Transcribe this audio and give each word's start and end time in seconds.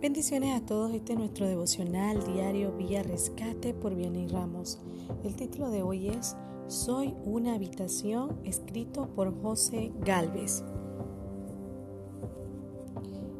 Bendiciones 0.00 0.56
a 0.58 0.64
todos, 0.64 0.94
este 0.94 1.12
es 1.12 1.18
nuestro 1.18 1.46
devocional 1.46 2.24
diario 2.24 2.72
Vía 2.72 3.02
Rescate 3.02 3.74
por 3.74 3.94
Vianney 3.94 4.28
Ramos. 4.28 4.78
El 5.24 5.36
título 5.36 5.68
de 5.68 5.82
hoy 5.82 6.08
es 6.08 6.38
Soy 6.68 7.14
una 7.26 7.54
habitación, 7.54 8.40
escrito 8.44 9.08
por 9.14 9.38
José 9.42 9.92
Galvez. 10.00 10.64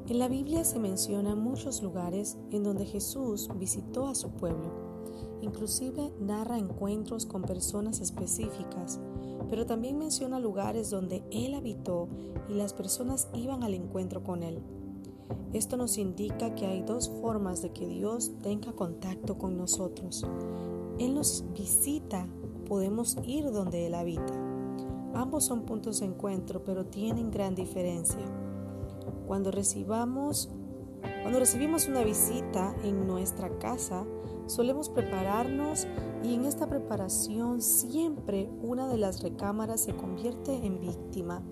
En 0.06 0.18
la 0.18 0.28
Biblia 0.28 0.62
se 0.64 0.78
mencionan 0.78 1.42
muchos 1.42 1.82
lugares 1.82 2.36
en 2.50 2.62
donde 2.62 2.84
Jesús 2.84 3.48
visitó 3.56 4.06
a 4.06 4.14
su 4.14 4.28
pueblo. 4.28 5.38
Inclusive 5.40 6.12
narra 6.20 6.58
encuentros 6.58 7.24
con 7.24 7.40
personas 7.40 8.02
específicas, 8.02 9.00
pero 9.48 9.64
también 9.64 9.96
menciona 9.96 10.38
lugares 10.38 10.90
donde 10.90 11.24
Él 11.30 11.54
habitó 11.54 12.10
y 12.50 12.52
las 12.52 12.74
personas 12.74 13.30
iban 13.32 13.62
al 13.62 13.72
encuentro 13.72 14.22
con 14.22 14.42
Él. 14.42 14.62
Esto 15.52 15.76
nos 15.76 15.98
indica 15.98 16.54
que 16.54 16.66
hay 16.66 16.82
dos 16.82 17.10
formas 17.20 17.62
de 17.62 17.72
que 17.72 17.86
Dios 17.86 18.32
tenga 18.42 18.72
contacto 18.72 19.36
con 19.38 19.56
nosotros. 19.56 20.26
Él 20.98 21.14
nos 21.14 21.44
visita, 21.54 22.28
podemos 22.66 23.16
ir 23.24 23.50
donde 23.50 23.86
Él 23.86 23.94
habita. 23.94 24.34
Ambos 25.14 25.44
son 25.44 25.62
puntos 25.62 26.00
de 26.00 26.06
encuentro, 26.06 26.62
pero 26.62 26.86
tienen 26.86 27.30
gran 27.30 27.54
diferencia. 27.54 28.24
Cuando 29.26 29.50
recibamos 29.50 30.50
cuando 31.22 31.38
recibimos 31.38 31.86
una 31.86 32.02
visita 32.02 32.74
en 32.82 33.06
nuestra 33.06 33.58
casa, 33.58 34.06
solemos 34.46 34.88
prepararnos 34.88 35.86
y 36.22 36.34
en 36.34 36.44
esta 36.44 36.66
preparación 36.66 37.60
siempre 37.60 38.50
una 38.62 38.88
de 38.88 38.96
las 38.96 39.22
recámaras 39.22 39.82
se 39.82 39.94
convierte 39.94 40.54
en 40.54 40.80
víctima 40.80 41.42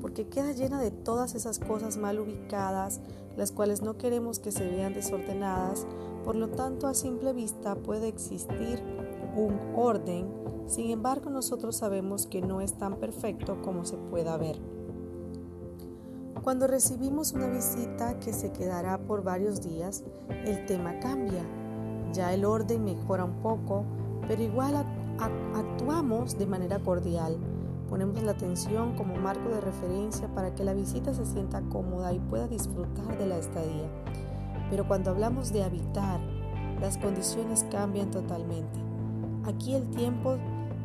porque 0.00 0.28
queda 0.28 0.52
llena 0.52 0.80
de 0.80 0.90
todas 0.90 1.34
esas 1.34 1.58
cosas 1.58 1.96
mal 1.96 2.18
ubicadas, 2.18 3.00
las 3.36 3.52
cuales 3.52 3.82
no 3.82 3.96
queremos 3.96 4.38
que 4.38 4.52
se 4.52 4.68
vean 4.68 4.94
desordenadas, 4.94 5.86
por 6.24 6.36
lo 6.36 6.48
tanto 6.48 6.86
a 6.86 6.94
simple 6.94 7.32
vista 7.32 7.74
puede 7.76 8.08
existir 8.08 8.82
un 9.36 9.58
orden, 9.76 10.26
sin 10.66 10.90
embargo 10.90 11.30
nosotros 11.30 11.76
sabemos 11.76 12.26
que 12.26 12.40
no 12.40 12.60
es 12.60 12.74
tan 12.74 12.96
perfecto 12.96 13.62
como 13.62 13.84
se 13.84 13.96
pueda 13.96 14.36
ver. 14.36 14.58
Cuando 16.42 16.66
recibimos 16.66 17.32
una 17.32 17.46
visita 17.48 18.18
que 18.20 18.32
se 18.32 18.52
quedará 18.52 18.98
por 18.98 19.22
varios 19.22 19.60
días, 19.60 20.04
el 20.46 20.64
tema 20.66 20.98
cambia. 20.98 21.44
Ya 22.12 22.32
el 22.32 22.44
orden 22.44 22.84
mejora 22.84 23.24
un 23.24 23.42
poco, 23.42 23.84
pero 24.26 24.42
igual 24.42 24.74
actuamos 25.18 26.38
de 26.38 26.46
manera 26.46 26.78
cordial 26.78 27.36
Ponemos 27.88 28.22
la 28.22 28.32
atención 28.32 28.94
como 28.96 29.16
marco 29.16 29.48
de 29.48 29.60
referencia 29.60 30.28
para 30.34 30.54
que 30.54 30.64
la 30.64 30.74
visita 30.74 31.14
se 31.14 31.24
sienta 31.24 31.62
cómoda 31.62 32.12
y 32.12 32.18
pueda 32.18 32.46
disfrutar 32.46 33.16
de 33.16 33.26
la 33.26 33.38
estadía. 33.38 33.88
Pero 34.70 34.86
cuando 34.86 35.10
hablamos 35.10 35.52
de 35.52 35.64
habitar, 35.64 36.20
las 36.80 36.98
condiciones 36.98 37.64
cambian 37.70 38.10
totalmente. 38.10 38.78
Aquí 39.44 39.74
el 39.74 39.88
tiempo 39.88 40.36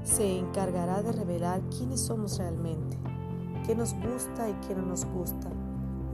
se 0.03 0.39
encargará 0.39 1.01
de 1.01 1.11
revelar 1.11 1.61
quiénes 1.69 1.99
somos 1.99 2.37
realmente, 2.37 2.97
qué 3.65 3.75
nos 3.75 3.93
gusta 3.93 4.49
y 4.49 4.53
qué 4.65 4.75
no 4.75 4.83
nos 4.83 5.05
gusta. 5.05 5.49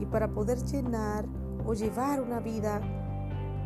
Y 0.00 0.06
para 0.06 0.28
poder 0.28 0.58
llenar 0.64 1.26
o 1.64 1.74
llevar 1.74 2.20
una 2.20 2.40
vida 2.40 2.80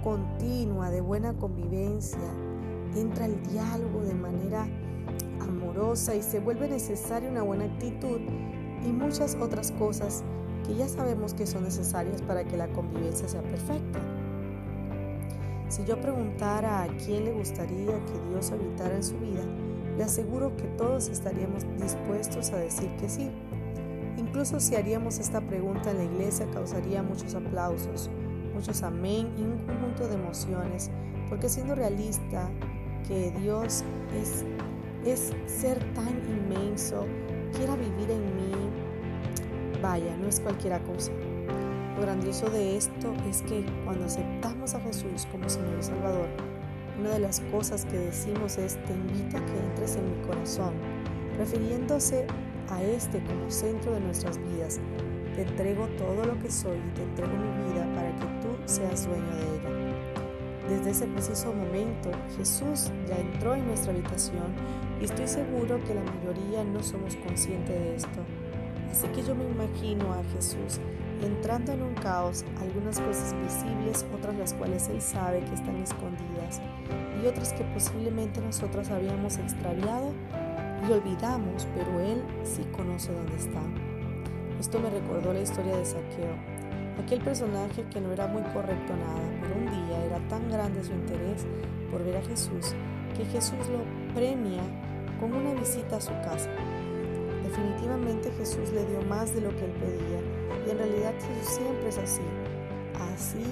continua 0.02 0.90
de 0.90 1.00
buena 1.00 1.32
convivencia, 1.34 2.18
entra 2.94 3.26
el 3.26 3.42
diálogo 3.42 4.02
de 4.02 4.14
manera 4.14 4.68
y 6.16 6.22
se 6.22 6.38
vuelve 6.38 6.68
necesaria 6.68 7.28
una 7.28 7.42
buena 7.42 7.64
actitud 7.64 8.20
y 8.86 8.92
muchas 8.92 9.34
otras 9.34 9.72
cosas 9.72 10.22
que 10.64 10.76
ya 10.76 10.88
sabemos 10.88 11.34
que 11.34 11.48
son 11.48 11.64
necesarias 11.64 12.22
para 12.22 12.44
que 12.44 12.56
la 12.56 12.68
convivencia 12.68 13.26
sea 13.26 13.42
perfecta. 13.42 13.98
Si 15.68 15.84
yo 15.84 16.00
preguntara 16.00 16.84
a 16.84 16.86
quién 17.04 17.24
le 17.24 17.32
gustaría 17.32 17.92
que 18.06 18.30
Dios 18.30 18.52
habitara 18.52 18.94
en 18.94 19.02
su 19.02 19.18
vida, 19.18 19.42
le 19.98 20.04
aseguro 20.04 20.56
que 20.56 20.64
todos 20.78 21.08
estaríamos 21.08 21.64
dispuestos 21.80 22.50
a 22.52 22.58
decir 22.58 22.88
que 23.00 23.08
sí. 23.08 23.28
Incluso 24.16 24.60
si 24.60 24.76
haríamos 24.76 25.18
esta 25.18 25.40
pregunta 25.40 25.90
en 25.90 25.98
la 25.98 26.04
iglesia 26.04 26.46
causaría 26.52 27.02
muchos 27.02 27.34
aplausos, 27.34 28.08
muchos 28.54 28.80
amén 28.84 29.32
y 29.36 29.42
un 29.42 29.58
conjunto 29.66 30.06
de 30.06 30.14
emociones, 30.14 30.88
porque 31.28 31.48
siendo 31.48 31.74
realista 31.74 32.48
que 33.08 33.32
Dios 33.32 33.82
es 34.22 34.44
es 35.06 35.32
ser 35.46 35.78
tan 35.94 36.20
inmenso, 36.28 37.06
quiera 37.56 37.76
vivir 37.76 38.10
en 38.10 38.36
mí. 38.36 38.52
Vaya, 39.82 40.16
no 40.16 40.28
es 40.28 40.40
cualquier 40.40 40.80
cosa. 40.82 41.12
Lo 41.96 42.02
grandioso 42.02 42.48
de 42.50 42.76
esto 42.76 43.12
es 43.28 43.42
que 43.42 43.64
cuando 43.84 44.06
aceptamos 44.06 44.74
a 44.74 44.80
Jesús 44.80 45.26
como 45.30 45.48
Señor 45.48 45.78
y 45.78 45.82
Salvador, 45.82 46.28
una 46.98 47.10
de 47.10 47.18
las 47.20 47.40
cosas 47.52 47.84
que 47.84 47.98
decimos 47.98 48.58
es, 48.58 48.82
te 48.84 48.92
invito 48.92 49.36
a 49.36 49.44
que 49.44 49.58
entres 49.58 49.96
en 49.96 50.10
mi 50.10 50.26
corazón, 50.26 50.74
refiriéndose 51.36 52.26
a 52.70 52.82
este 52.82 53.22
como 53.24 53.50
centro 53.50 53.92
de 53.92 54.00
nuestras 54.00 54.38
vidas. 54.38 54.80
Te 55.34 55.42
entrego 55.42 55.86
todo 55.98 56.24
lo 56.24 56.38
que 56.38 56.50
soy 56.50 56.78
y 56.78 56.94
te 56.94 57.02
entrego 57.02 57.32
mi 57.32 57.72
vida 57.72 57.86
para 57.94 58.14
que 58.16 58.26
tú 58.40 58.56
seas 58.64 59.06
dueño 59.06 59.36
de 59.36 59.42
ella. 59.42 59.83
Desde 60.68 60.90
ese 60.90 61.06
preciso 61.06 61.52
momento, 61.52 62.10
Jesús 62.38 62.90
ya 63.06 63.16
entró 63.16 63.54
en 63.54 63.66
nuestra 63.66 63.92
habitación 63.92 64.54
y 65.00 65.04
estoy 65.04 65.28
seguro 65.28 65.82
que 65.84 65.94
la 65.94 66.02
mayoría 66.02 66.64
no 66.64 66.82
somos 66.82 67.16
conscientes 67.16 67.78
de 67.78 67.96
esto. 67.96 68.20
Así 68.90 69.06
que 69.08 69.22
yo 69.22 69.34
me 69.34 69.44
imagino 69.44 70.12
a 70.12 70.22
Jesús 70.34 70.80
entrando 71.22 71.72
en 71.72 71.82
un 71.82 71.94
caos, 71.94 72.44
algunas 72.60 72.98
cosas 73.00 73.34
visibles, 73.42 74.06
otras 74.14 74.36
las 74.36 74.54
cuales 74.54 74.88
Él 74.88 75.00
sabe 75.00 75.40
que 75.40 75.54
están 75.54 75.76
escondidas 75.76 76.60
y 77.22 77.26
otras 77.26 77.52
que 77.52 77.64
posiblemente 77.64 78.40
nosotros 78.40 78.88
habíamos 78.90 79.38
extraviado 79.38 80.12
y 80.88 80.92
olvidamos, 80.92 81.66
pero 81.74 82.00
Él 82.00 82.22
sí 82.42 82.62
conoce 82.76 83.12
dónde 83.12 83.36
están. 83.36 83.74
Esto 84.60 84.78
me 84.80 84.90
recordó 84.90 85.32
la 85.32 85.40
historia 85.40 85.76
de 85.76 85.84
Saqueo 85.84 86.53
aquel 87.02 87.20
personaje 87.20 87.84
que 87.90 88.00
no 88.00 88.12
era 88.12 88.26
muy 88.26 88.42
correcto 88.52 88.94
nada, 88.96 89.20
pero 89.40 89.54
un 89.56 89.86
día 89.86 90.04
era 90.04 90.18
tan 90.28 90.50
grande 90.50 90.84
su 90.84 90.92
interés 90.92 91.46
por 91.90 92.04
ver 92.04 92.16
a 92.16 92.22
Jesús 92.22 92.74
que 93.16 93.24
Jesús 93.26 93.58
lo 93.68 94.14
premia 94.14 94.62
con 95.20 95.32
una 95.32 95.54
visita 95.54 95.96
a 95.96 96.00
su 96.00 96.12
casa. 96.22 96.50
Definitivamente 97.42 98.30
Jesús 98.32 98.72
le 98.72 98.84
dio 98.86 99.02
más 99.02 99.34
de 99.34 99.40
lo 99.40 99.50
que 99.50 99.64
él 99.64 99.72
pedía 99.72 100.20
y 100.66 100.70
en 100.70 100.78
realidad 100.78 101.14
Jesús 101.14 101.54
siempre 101.54 101.88
es 101.88 101.98
así. 101.98 102.22
Así 103.14 103.44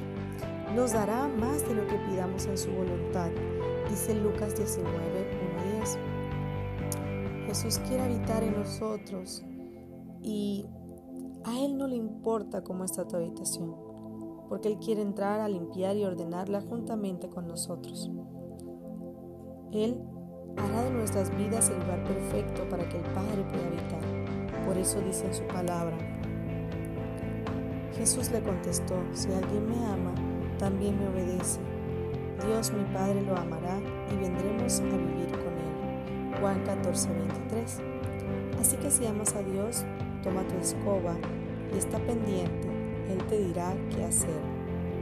nos 0.74 0.92
dará 0.92 1.28
más 1.28 1.66
de 1.68 1.74
lo 1.74 1.86
que 1.86 1.96
pidamos 2.10 2.46
en 2.46 2.58
su 2.58 2.70
voluntad, 2.70 3.30
dice 3.88 4.14
Lucas 4.14 4.56
19, 4.56 4.90
1 4.90 5.78
10. 5.78 5.98
Jesús 7.46 7.78
quiere 7.86 8.02
habitar 8.04 8.42
en 8.42 8.56
nosotros 8.56 9.44
y 10.22 10.66
a 11.44 11.58
Él 11.58 11.76
no 11.76 11.86
le 11.86 11.96
importa 11.96 12.62
cómo 12.62 12.84
está 12.84 13.06
tu 13.06 13.16
habitación, 13.16 13.74
porque 14.48 14.68
Él 14.68 14.78
quiere 14.78 15.02
entrar 15.02 15.40
a 15.40 15.48
limpiar 15.48 15.96
y 15.96 16.04
ordenarla 16.04 16.60
juntamente 16.60 17.28
con 17.28 17.48
nosotros. 17.48 18.10
Él 19.72 20.00
hará 20.56 20.84
de 20.84 20.90
nuestras 20.90 21.34
vidas 21.36 21.70
el 21.70 21.80
lugar 21.80 22.04
perfecto 22.04 22.68
para 22.68 22.88
que 22.88 22.98
el 22.98 23.04
Padre 23.14 23.44
pueda 23.50 23.66
habitar. 23.66 24.66
Por 24.66 24.76
eso 24.78 25.00
dice 25.00 25.26
en 25.26 25.34
su 25.34 25.44
palabra. 25.46 25.96
Jesús 27.96 28.30
le 28.30 28.42
contestó, 28.42 28.94
si 29.12 29.32
alguien 29.32 29.68
me 29.68 29.84
ama, 29.86 30.14
también 30.58 30.98
me 30.98 31.08
obedece. 31.08 31.60
Dios 32.46 32.72
mi 32.72 32.84
Padre 32.92 33.22
lo 33.22 33.36
amará 33.36 33.78
y 34.12 34.16
vendremos 34.16 34.80
a 34.80 34.84
vivir 34.84 35.30
con 35.30 35.52
él. 35.52 36.40
Juan 36.40 36.62
14, 36.64 37.08
23. 37.12 37.80
Así 38.60 38.76
que 38.76 38.90
si 38.90 39.06
amas 39.06 39.34
a 39.34 39.42
Dios, 39.42 39.84
toma 40.22 40.46
tu 40.46 40.56
escoba 40.56 41.16
y 41.74 41.78
está 41.78 41.98
pendiente, 41.98 42.68
Él 43.10 43.18
te 43.28 43.38
dirá 43.38 43.74
qué 43.90 44.04
hacer, 44.04 44.40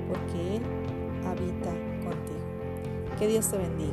porque 0.09 0.57
Él 0.57 0.63
habita 1.27 1.71
contigo. 2.05 2.41
Que 3.19 3.29
Dios 3.29 3.51
te 3.51 3.59
bendiga. 3.59 3.93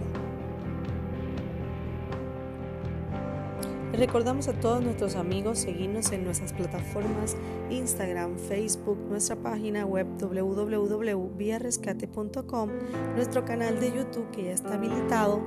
Recordamos 3.94 4.48
a 4.48 4.54
todos 4.54 4.82
nuestros 4.84 5.16
amigos 5.16 5.58
seguirnos 5.58 6.12
en 6.12 6.24
nuestras 6.24 6.54
plataformas 6.54 7.36
Instagram, 7.72 8.38
Facebook, 8.38 9.00
nuestra 9.10 9.36
página 9.36 9.88
web 9.88 10.06
www.viarescate.com, 10.20 12.70
nuestro 13.16 13.44
canal 13.44 13.80
de 13.80 13.92
YouTube 13.92 14.30
que 14.30 14.44
ya 14.44 14.52
está 14.52 14.76
habilitado 14.76 15.42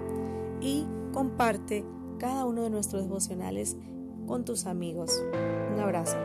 y 0.60 0.84
comparte 1.12 1.84
cada 2.18 2.44
uno 2.44 2.62
de 2.62 2.70
nuestros 2.70 3.04
devocionales 3.04 3.76
con 4.30 4.44
tus 4.44 4.66
amigos. 4.66 5.10
Un 5.72 5.80
abrazo. 5.80 6.16